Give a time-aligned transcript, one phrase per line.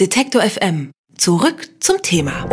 [0.00, 0.92] Detektor FM.
[1.18, 2.46] Zurück zum Thema.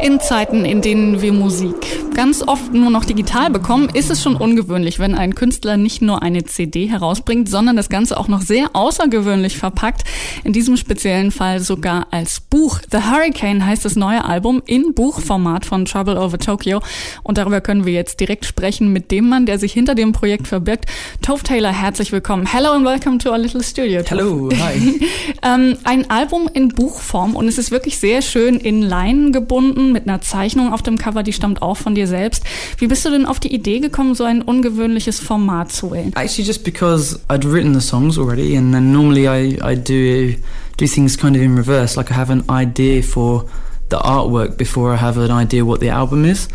[0.00, 4.36] In Zeiten, in denen wir Musik ganz oft nur noch digital bekommen, ist es schon
[4.36, 8.70] ungewöhnlich, wenn ein Künstler nicht nur eine CD herausbringt, sondern das Ganze auch noch sehr
[8.72, 10.04] außergewöhnlich verpackt.
[10.44, 12.78] In diesem speziellen Fall sogar als Buch.
[12.90, 16.80] The Hurricane heißt das neue Album in Buchformat von Trouble Over Tokyo.
[17.24, 20.46] Und darüber können wir jetzt direkt sprechen mit dem Mann, der sich hinter dem Projekt
[20.46, 20.86] verbirgt.
[21.20, 22.46] Tove Taylor, herzlich willkommen.
[22.46, 24.02] Hello and welcome to our little studio.
[24.06, 25.00] Hello, hi.
[25.42, 30.06] ähm, ein Album in Buchform und es ist wirklich sehr schön in Leinen gebunden mit
[30.06, 32.44] einer Zeichnung auf dem Cover, die stammt auch von dir dir selbst.
[32.78, 36.12] Wie bist du denn auf die Idee gekommen, so ein ungewöhnliches Format zu wählen?
[36.14, 40.34] Actually, just because I'd written the songs already, and then normally I, I do
[40.76, 41.96] do things kind of in reverse.
[41.96, 43.44] Like I have an idea for
[43.88, 46.48] the artwork before I have an idea what the album is.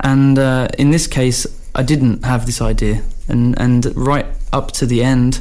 [0.00, 4.86] And uh, in this case, I didn't have this idea, and and right up to
[4.86, 5.40] the end.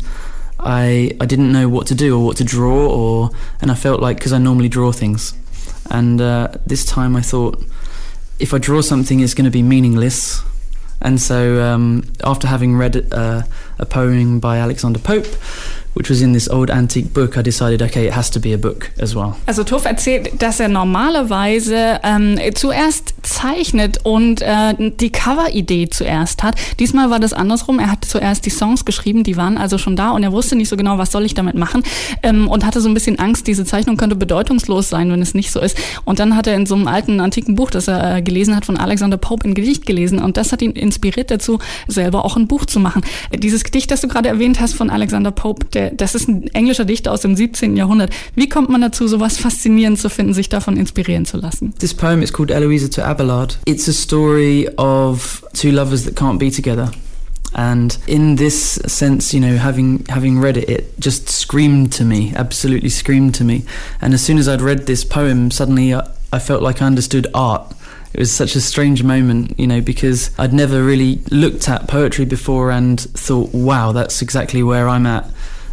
[0.59, 3.29] I I didn't know what to do or what to draw or
[3.61, 5.35] and I felt like because I normally draw things
[5.89, 7.63] and uh, this time I thought
[8.39, 10.41] if I draw something, it's going to be meaningless.
[11.01, 13.43] And so, um, after having read uh,
[13.77, 15.27] a poem by Alexander Pope,
[15.97, 18.57] which was in this old antique book, I decided, okay, it has to be a
[18.57, 19.35] book as well.
[19.47, 26.55] Also Tuff erzählt, dass er normalerweise ähm, zuerst zeichnet und äh, die Cover-Idee zuerst hat.
[26.79, 27.79] Diesmal war das andersrum.
[27.79, 30.69] Er hat zuerst die Songs geschrieben, die waren also schon da und er wusste nicht
[30.69, 31.83] so genau, was soll ich damit machen
[32.21, 35.51] ähm, und hatte so ein bisschen Angst, diese Zeichnung könnte bedeutungslos sein, wenn es nicht
[35.51, 35.77] so ist.
[36.05, 38.65] Und dann hat er in so einem alten antiken Buch, das er äh, gelesen hat,
[38.65, 42.47] von Alexander Pope ein Gedicht gelesen und das hat ihn inspiriert dazu, selber auch ein
[42.47, 43.01] Buch zu machen.
[43.33, 46.85] Dieses Gedicht, das du gerade erwähnt hast von Alexander Pope, der das ist ein englischer
[46.85, 47.75] Dichter aus dem 17.
[47.77, 48.11] Jahrhundert.
[48.35, 51.73] Wie kommt man dazu, sowas faszinierend zu finden, sich davon inspirieren zu lassen?
[51.79, 53.57] This poem is called Eloisa to Abelard.
[53.65, 56.91] It's a story of two lovers that can't be together.
[57.55, 62.33] and in this sense you know having having read it it just screamed to me
[62.35, 63.63] absolutely screamed to me
[64.01, 67.25] and as soon as i'd read this poem suddenly i, I felt like i understood
[67.33, 67.73] art
[68.13, 72.25] it was such a strange moment, you know, because I'd never really looked at poetry
[72.25, 75.29] before and thought, wow, that's exactly where I'm at.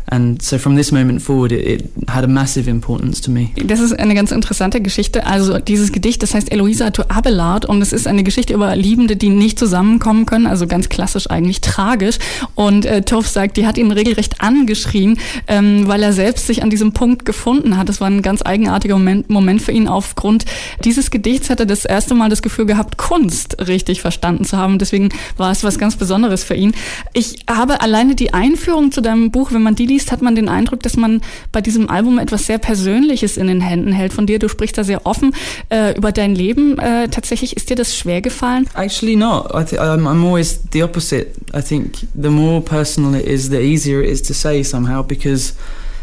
[0.06, 3.50] And so from this moment forward, it, it, had a massive importance to me.
[3.56, 5.26] Das ist eine ganz interessante Geschichte.
[5.26, 9.16] Also dieses Gedicht, das heißt Eloisa to Abelard und es ist eine Geschichte über Liebende,
[9.16, 10.46] die nicht zusammenkommen können.
[10.46, 12.18] Also ganz klassisch eigentlich tragisch.
[12.54, 16.68] Und äh, Toph sagt, die hat ihn regelrecht angeschrien, ähm, weil er selbst sich an
[16.68, 17.88] diesem Punkt gefunden hat.
[17.88, 19.88] Das war ein ganz eigenartiger Moment, Moment für ihn.
[19.88, 20.44] Aufgrund
[20.84, 24.78] dieses Gedichts hat er das erste Mal das Gefühl gehabt, Kunst richtig verstanden zu haben.
[24.78, 26.74] Deswegen war es was ganz Besonderes für ihn.
[27.14, 30.48] Ich habe alleine die Einführung zu deinem Buch, wenn man die liest, hat man den
[30.48, 31.20] Eindruck, dass man
[31.52, 34.12] bei diesem Album etwas sehr Persönliches in den Händen hält.
[34.12, 35.34] Von dir, du sprichst da sehr offen
[35.70, 36.78] äh, über dein Leben.
[36.78, 38.68] Äh, tatsächlich ist dir das schwer gefallen?
[38.74, 39.46] Actually not.
[39.54, 41.28] I th I'm, I'm always the opposite.
[41.54, 45.54] I think the more personal it is, the easier it is to say somehow because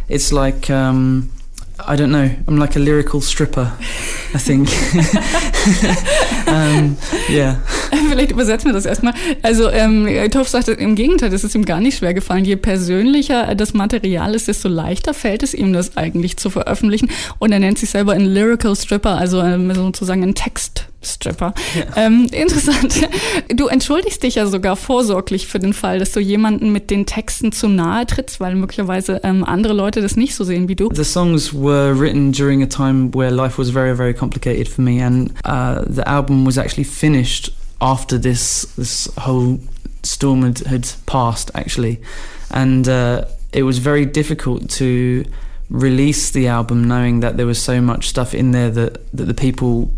[0.07, 1.29] it's like um,
[1.87, 2.29] I don't know.
[2.47, 3.71] I'm like a lyrical stripper,
[4.33, 4.69] I think.
[6.47, 6.97] um,
[7.29, 7.55] yeah.
[8.09, 9.13] Vielleicht übersetzen wir das erstmal.
[9.41, 12.45] Also ähm, Topf sagt im Gegenteil, das ist ihm gar nicht schwer gefallen.
[12.45, 17.09] Je persönlicher das Material ist, desto leichter fällt es ihm, das eigentlich zu veröffentlichen.
[17.39, 20.90] Und er nennt sich selber ein Lyrical Stripper, also ähm, sozusagen ein Text.
[21.03, 21.53] Stripper.
[21.75, 22.05] Ja.
[22.05, 23.07] Ähm, interessant.
[23.55, 27.51] Du entschuldigst dich ja sogar vorsorglich für den Fall, dass du jemanden mit den Texten
[27.51, 30.89] zu nahe trittst, weil möglicherweise ähm, andere Leute das nicht so sehen wie du.
[30.93, 35.03] The songs were written during a time where life was very, very complicated for me,
[35.03, 39.59] and uh, the album was actually finished after this this whole
[40.03, 41.99] storm had, had passed, actually,
[42.51, 45.25] and uh, it was very difficult to
[45.71, 49.33] release the album knowing that there was so much stuff in there that, that the
[49.33, 49.89] people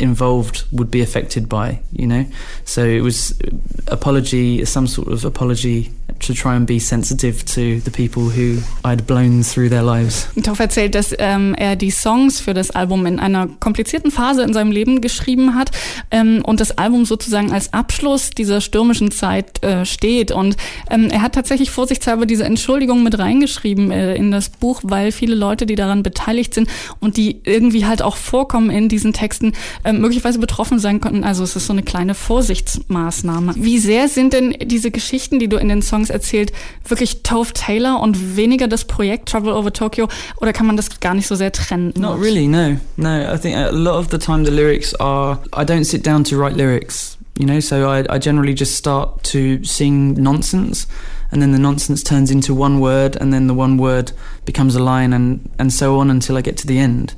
[0.00, 2.26] involved would be affected by, you know?
[2.64, 3.38] So it was
[3.86, 9.06] apology, some sort of apology to try and be sensitive to the people who I'd
[9.06, 10.28] blown through their lives.
[10.42, 14.52] Toff erzählt, dass ähm, er die Songs für das Album in einer komplizierten Phase in
[14.52, 15.70] seinem Leben geschrieben hat
[16.10, 20.32] ähm, und das Album sozusagen als Abschluss dieser stürmischen Zeit äh, steht.
[20.32, 20.56] Und
[20.90, 25.34] ähm, er hat tatsächlich vorsichtshalber diese Entschuldigung mit reingeschrieben äh, in das Buch, weil viele
[25.34, 26.68] Leute, die daran beteiligt sind
[27.00, 29.52] und die irgendwie halt auch vorkommen in diesen Texten,
[29.84, 31.24] äh, möglicherweise betroffen sein könnten.
[31.24, 33.54] Also es ist so eine kleine Vorsichtsmaßnahme.
[33.56, 36.52] Wie sehr sind denn diese Geschichten, die du in den Songs erzählt,
[36.86, 40.08] wirklich Tove Taylor und weniger das Projekt Trouble Over Tokyo?
[40.40, 41.92] Oder kann man das gar nicht so sehr trennen?
[41.96, 42.76] Not really, no.
[42.96, 46.24] No, I think a lot of the time the lyrics are, I don't sit down
[46.24, 47.16] to write lyrics.
[47.38, 50.86] You know, so I, I generally just start to sing nonsense
[51.30, 54.12] and then the nonsense turns into one word and then the one word
[54.44, 57.14] becomes a line and, and so on until I get to the end.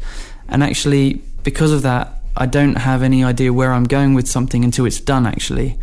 [0.49, 4.65] And actually, because of that, I don't have any idea where I'm going with something
[4.65, 5.79] until it's done actually.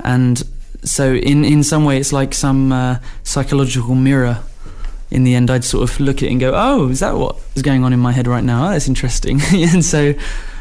[0.00, 0.42] And
[0.86, 4.38] so in in some way it's like some uh, psychological mirror.
[5.08, 7.36] In the end I'd sort of look at it and go oh is that what
[7.54, 8.66] is going on in my head right now?
[8.66, 9.40] Oh, that's interesting.
[9.52, 10.14] And so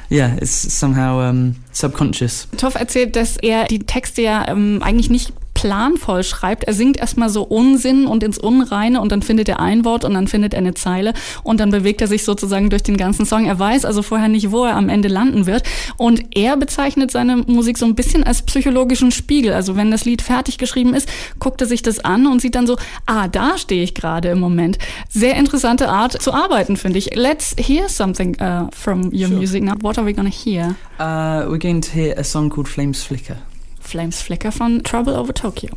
[0.10, 2.48] yeah it's somehow um, subconscious.
[2.58, 5.34] Toff erzählt dass er die Texte ja ähm, eigentlich nicht
[5.66, 6.66] planvoll schreibt.
[6.66, 10.14] Er singt erstmal so Unsinn und ins Unreine und dann findet er ein Wort und
[10.14, 13.48] dann findet er eine Zeile und dann bewegt er sich sozusagen durch den ganzen Song.
[13.48, 15.64] Er weiß also vorher nicht, wo er am Ende landen wird.
[15.98, 19.54] Und er bezeichnet seine Musik so ein bisschen als psychologischen Spiegel.
[19.54, 21.10] Also wenn das Lied fertig geschrieben ist,
[21.40, 22.78] guckt er sich das an und sieht dann so,
[23.08, 24.78] ah, da stehe ich gerade im Moment.
[25.10, 27.16] Sehr interessante Art zu arbeiten, finde ich.
[27.16, 29.38] Let's hear something uh, from your sure.
[29.40, 29.74] music now.
[29.82, 30.76] What are we gonna hear?
[31.00, 33.38] Uh, we're going to hear a song called Flames Flicker.
[33.86, 35.70] Flames Flicker von Trouble Over Tokyo.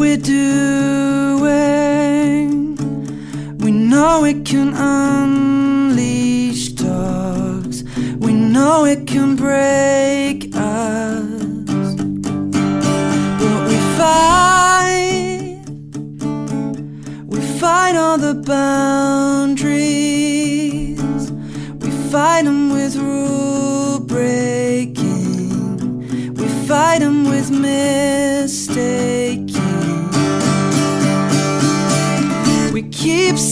[0.00, 1.60] we're doing.
[3.58, 7.84] We know it can unleash dogs,
[8.16, 11.94] we know it can break us.
[13.40, 15.58] But we fight,
[17.26, 19.70] we fight all the boundaries,
[21.82, 25.76] we fight them with rule breaking,
[26.32, 29.09] we fight them with mistakes.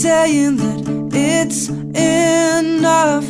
[0.09, 3.28] saying that it's enough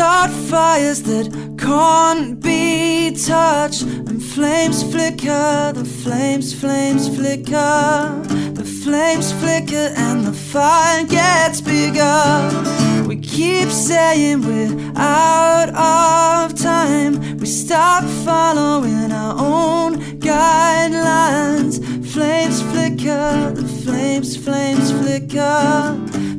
[0.00, 8.22] start fires that can't be touched, and flames flicker, the flames, flames flicker,
[8.54, 13.04] the flames flicker, and the fire gets bigger.
[13.06, 17.36] We keep saying we're out of time.
[17.36, 21.74] We stop following our own guidelines.
[22.14, 26.29] Flames flicker, the flames, flames flicker.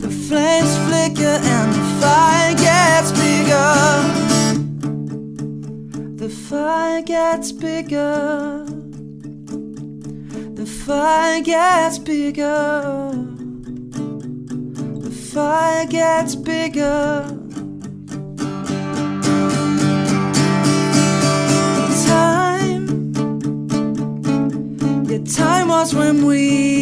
[11.72, 12.82] Fire gets bigger,
[15.00, 17.28] the fire gets bigger.
[22.06, 22.86] Time,
[25.10, 26.81] yeah, time was when we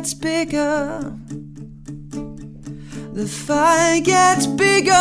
[0.00, 1.14] gets bigger.
[3.12, 4.94] The fire gets bigger.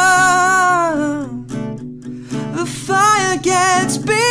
[2.58, 4.29] The fire gets bigger.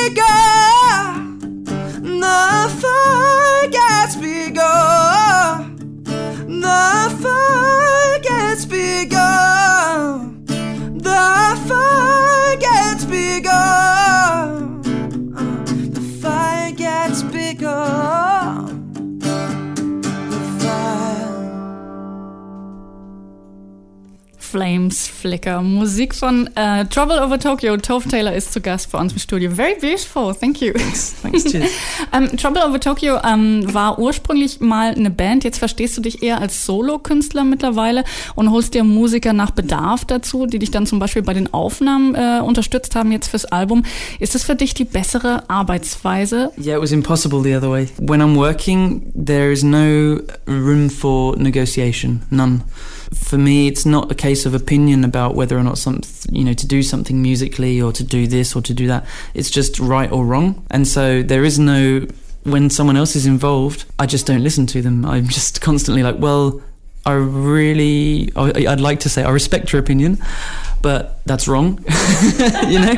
[24.89, 25.63] Flames Flicker.
[25.63, 27.77] Musik von uh, Trouble Over Tokyo.
[27.77, 29.51] Tove Taylor ist zu Gast bei uns im Studio.
[29.51, 30.73] Very beautiful, thank you.
[30.73, 31.71] Thanks, thanks cheers.
[32.13, 35.45] um, ähm, Trouble Over Tokyo um, ähm, war ursprünglich mal eine Band.
[35.45, 38.05] Jetzt verstehst du dich eher als Solo-Künstler mittlerweile
[38.35, 42.15] und holst dir Musiker nach Bedarf dazu, die dich dann zum Beispiel bei den Aufnahmen
[42.15, 43.85] äh, unterstützt haben jetzt fürs Album.
[44.21, 46.53] Ist das für dich die bessere Arbeitsweise?
[46.59, 47.89] Yeah, it was impossible the other way.
[47.99, 52.63] When I'm working, there is no room for negotiation, none.
[53.15, 56.01] For me, it's not a case of opinion about whether or not some,
[56.31, 59.07] you know, to do something musically or to do this or to do that.
[59.35, 60.67] It's just right or wrong.
[60.71, 62.07] And so there is no,
[62.45, 65.05] when someone else is involved, I just don't listen to them.
[65.05, 66.63] I'm just constantly like, well,
[67.07, 70.19] I really, I'd like to say I respect your opinion,
[70.83, 71.79] but that's wrong,
[72.69, 72.95] you know.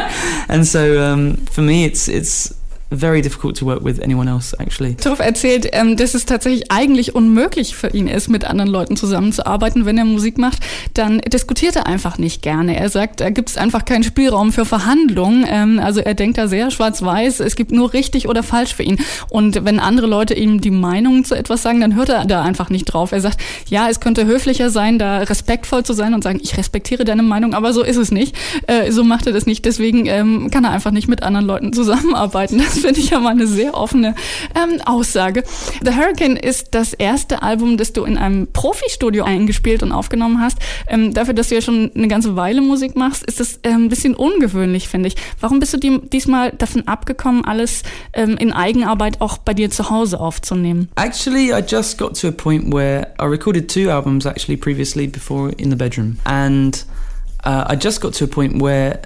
[0.48, 2.52] And so um, for me, it's it's
[2.90, 4.97] very difficult to work with anyone else actually.
[4.97, 9.87] Tuff erzählt, ähm, dass es tatsächlich eigentlich unmöglich für ihn ist, mit anderen Leuten zusammenzuarbeiten.
[9.87, 10.61] Wenn er Musik macht,
[10.94, 12.78] dann diskutiert er einfach nicht gerne.
[12.78, 15.47] Er sagt, da gibt es einfach keinen Spielraum für Verhandlungen.
[15.49, 17.40] Ähm, also er denkt da sehr schwarz-weiß.
[17.40, 18.99] Es gibt nur richtig oder falsch für ihn.
[19.28, 22.70] Und wenn andere Leute ihm die Meinung zu etwas sagen, dann hört er da einfach
[22.70, 23.12] nicht drauf.
[23.12, 27.04] Er sagt, ja, es könnte höflicher sein, da respektvoll zu sein und sagen, ich respektiere
[27.04, 28.35] deine Meinung, aber so ist es nicht.
[28.66, 29.64] Äh, so macht er das nicht.
[29.64, 32.59] Deswegen ähm, kann er einfach nicht mit anderen Leuten zusammenarbeiten.
[32.59, 34.14] Das finde ich ja mal eine sehr offene
[34.54, 35.44] ähm, Aussage.
[35.82, 40.58] The Hurricane ist das erste Album, das du in einem Profi-Studio eingespielt und aufgenommen hast.
[40.88, 43.88] Ähm, dafür, dass du ja schon eine ganze Weile Musik machst, ist das ähm, ein
[43.88, 45.16] bisschen ungewöhnlich, finde ich.
[45.40, 47.82] Warum bist du die, diesmal davon abgekommen, alles
[48.12, 50.88] ähm, in Eigenarbeit auch bei dir zu Hause aufzunehmen?
[50.96, 55.50] Actually, I just got to a point where I recorded two albums actually previously before
[55.56, 56.18] in the bedroom.
[56.25, 56.84] And
[57.44, 59.00] uh, I just got to a point where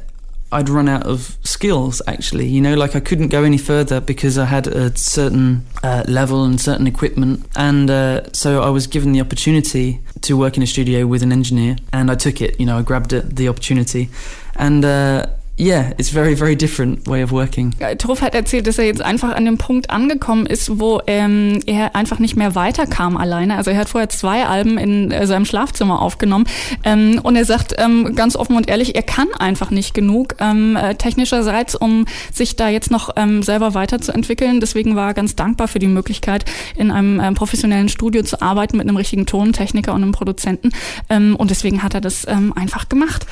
[0.54, 2.46] I'd run out of skills actually.
[2.46, 6.44] You know like I couldn't go any further because I had a certain uh, level
[6.44, 7.46] and certain equipment.
[7.56, 11.32] And uh, so I was given the opportunity to work in a studio with an
[11.32, 11.76] engineer.
[11.92, 14.08] And I took it you know I grabbed it the opportunity.
[14.56, 17.72] And uh, Yeah, it's very, very different way of working.
[17.98, 21.94] Truff hat erzählt, dass er jetzt einfach an dem Punkt angekommen ist, wo ähm, er
[21.94, 23.56] einfach nicht mehr weiterkam alleine.
[23.56, 26.46] Also er hat vorher zwei Alben in äh, seinem Schlafzimmer aufgenommen
[26.82, 30.74] ähm, und er sagt ähm, ganz offen und ehrlich, er kann einfach nicht genug ähm,
[30.74, 34.58] äh, technischerseits, um sich da jetzt noch ähm, selber weiterzuentwickeln.
[34.58, 36.44] Deswegen war er ganz dankbar für die Möglichkeit,
[36.76, 40.72] in einem ähm, professionellen Studio zu arbeiten mit einem richtigen Tontechniker und einem Produzenten.
[41.08, 43.24] Ähm, und deswegen hat er das ähm, einfach gemacht.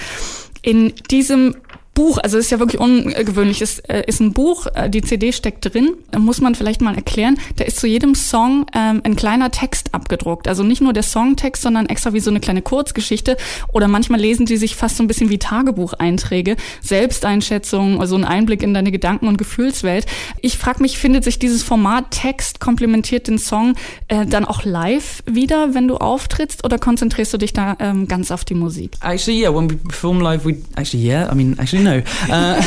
[0.62, 1.56] In diesem
[1.94, 5.32] Buch, also es ist ja wirklich ungewöhnlich, es äh, ist ein Buch, äh, die CD
[5.32, 9.50] steckt drin, muss man vielleicht mal erklären, da ist zu jedem Song ähm, ein kleiner
[9.50, 13.37] Text abgedruckt, also nicht nur der Songtext, sondern extra wie so eine kleine Kurzgeschichte.
[13.72, 18.62] Oder manchmal lesen die sich fast so ein bisschen wie Tagebucheinträge, Selbsteinschätzung, also ein Einblick
[18.62, 20.06] in deine Gedanken- und Gefühlswelt.
[20.40, 23.75] Ich frage mich, findet sich dieses Format Text komplementiert den Song
[24.08, 26.64] äh, dann auch live wieder, wenn du auftrittst?
[26.64, 28.92] Oder konzentrierst du dich da ähm, ganz auf die Musik?
[29.02, 32.02] Actually, yeah, when we perform live, we actually, yeah, I mean, actually no.
[32.30, 32.62] Uh,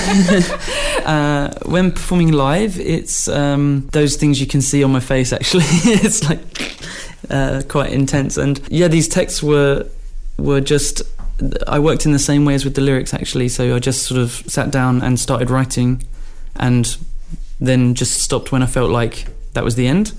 [1.05, 5.34] uh, when performing live, it's um, those things you can see on my face.
[5.34, 6.39] Actually, it's like
[7.29, 8.38] uh, quite intense.
[8.38, 9.88] And yeah, these texts were
[10.38, 11.01] were just.
[11.67, 13.50] I worked in the same way as with the lyrics actually.
[13.50, 16.03] So I just sort of sat down and started writing,
[16.55, 16.98] and
[17.60, 20.13] then just stopped when I felt like that was the end.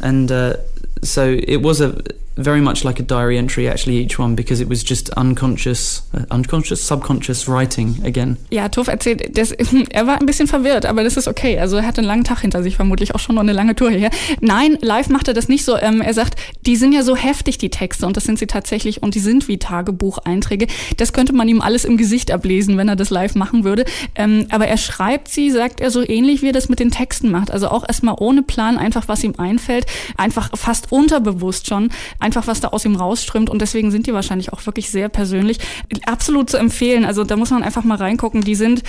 [0.00, 0.58] And uh,
[1.02, 2.00] so it was a
[2.36, 6.24] very much like a diary entry actually each one because it was just unconscious uh,
[6.30, 8.36] unconscious subconscious writing again.
[8.50, 9.52] Ja, Tuff erzählt, das,
[9.90, 11.58] er war ein bisschen verwirrt, aber das ist okay.
[11.58, 13.90] Also er hatte einen langen Tag hinter sich vermutlich auch schon und eine lange Tour
[13.90, 14.10] hierher.
[14.40, 15.76] Nein, live macht er das nicht so.
[15.76, 19.02] Ähm, er sagt, die sind ja so heftig die Texte und das sind sie tatsächlich
[19.02, 20.66] und die sind wie Tagebucheinträge.
[20.96, 23.84] Das könnte man ihm alles im Gesicht ablesen, wenn er das live machen würde.
[24.14, 27.30] Ähm, aber er schreibt sie, sagt er so ähnlich wie er das mit den Texten
[27.30, 27.50] macht.
[27.50, 31.90] Also auch erstmal ohne Plan, einfach was ihm einfällt, einfach fast unterbewusst schon
[32.26, 35.58] einfach was da aus ihm rausströmt und deswegen sind die wahrscheinlich auch wirklich sehr persönlich.
[36.06, 37.04] Absolut zu empfehlen.
[37.04, 38.42] Also da muss man einfach mal reingucken.
[38.42, 38.82] Die sind,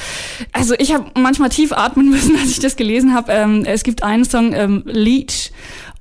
[0.51, 3.31] also ich habe manchmal tief atmen müssen, als ich das gelesen habe.
[3.31, 5.51] Ähm, es gibt einen Song, ähm, Leech.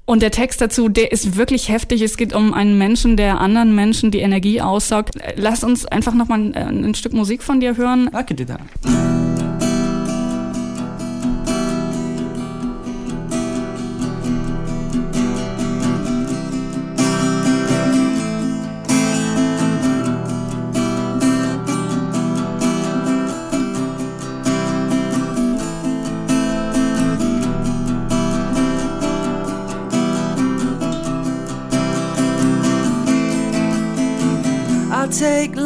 [0.06, 2.00] Und der Text dazu, der ist wirklich heftig.
[2.00, 5.16] Es geht um einen Menschen, der anderen Menschen die Energie aussaugt.
[5.34, 8.08] Lass uns einfach nochmal ein, ein Stück Musik von dir hören.
[8.14, 9.25] I could do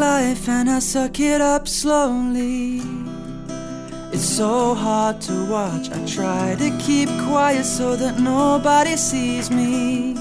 [0.01, 2.81] life and I suck it up slowly.
[4.13, 5.91] It's so hard to watch.
[5.91, 10.15] I try to keep quiet so that nobody sees me.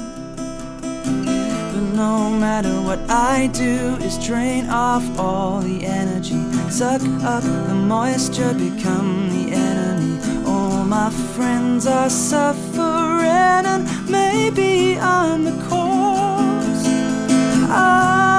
[1.72, 7.76] But no matter what I do, is drain off all the energy, suck up the
[7.94, 10.20] moisture, become the enemy.
[10.46, 16.86] All my friends are suffering, and maybe I'm the cause.
[17.72, 18.39] I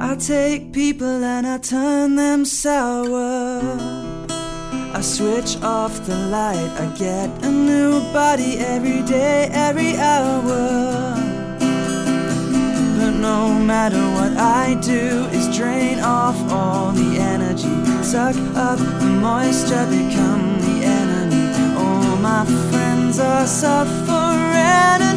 [0.00, 3.60] I take people and I turn them sour.
[4.98, 11.14] I switch off the light, I get a new body every day, every hour.
[12.98, 17.68] But no matter what I do, is drain off all the energy,
[18.02, 21.76] suck up the moisture, become the enemy.
[21.76, 25.07] All my friends are suffering,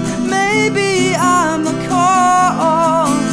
[0.52, 3.31] maybe I'm the cause.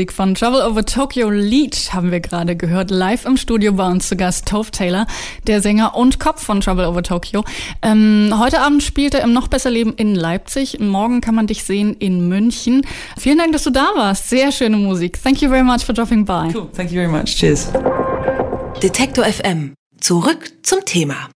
[0.00, 2.90] Musik von Travel Over Tokyo Leech haben wir gerade gehört.
[2.90, 5.06] Live im Studio bei uns zu Gast Tove Taylor,
[5.46, 7.44] der Sänger und Kopf von Travel Over Tokyo.
[7.82, 10.80] Ähm, heute Abend spielt er im Noch besser Leben in Leipzig.
[10.80, 12.86] Morgen kann man dich sehen in München.
[13.18, 14.30] Vielen Dank, dass du da warst.
[14.30, 15.22] Sehr schöne Musik.
[15.22, 16.50] Thank you very much for dropping by.
[16.54, 16.70] Cool.
[16.74, 17.36] Thank you very much.
[17.36, 17.70] Cheers.
[18.82, 19.74] Detektor FM.
[20.00, 21.30] Zurück zum Thema.